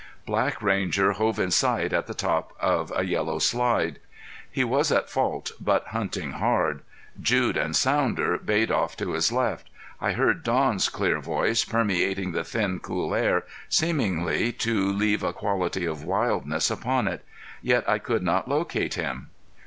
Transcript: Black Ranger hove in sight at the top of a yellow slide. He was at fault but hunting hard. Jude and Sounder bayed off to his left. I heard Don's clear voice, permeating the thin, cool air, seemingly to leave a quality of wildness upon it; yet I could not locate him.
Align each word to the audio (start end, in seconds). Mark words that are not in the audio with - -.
Black 0.25 0.63
Ranger 0.63 1.11
hove 1.11 1.37
in 1.37 1.51
sight 1.51 1.93
at 1.93 2.07
the 2.07 2.15
top 2.15 2.53
of 2.59 2.91
a 2.95 3.05
yellow 3.05 3.37
slide. 3.37 3.99
He 4.49 4.63
was 4.63 4.91
at 4.91 5.11
fault 5.11 5.51
but 5.61 5.85
hunting 5.89 6.31
hard. 6.31 6.81
Jude 7.21 7.55
and 7.55 7.75
Sounder 7.75 8.39
bayed 8.39 8.71
off 8.71 8.97
to 8.97 9.11
his 9.11 9.31
left. 9.31 9.69
I 10.01 10.13
heard 10.13 10.41
Don's 10.41 10.89
clear 10.89 11.19
voice, 11.19 11.63
permeating 11.63 12.31
the 12.31 12.43
thin, 12.43 12.79
cool 12.79 13.13
air, 13.13 13.43
seemingly 13.69 14.51
to 14.53 14.91
leave 14.91 15.21
a 15.21 15.33
quality 15.33 15.85
of 15.85 16.03
wildness 16.03 16.71
upon 16.71 17.07
it; 17.07 17.23
yet 17.61 17.87
I 17.87 17.99
could 17.99 18.23
not 18.23 18.47
locate 18.47 18.95
him. 18.95 19.29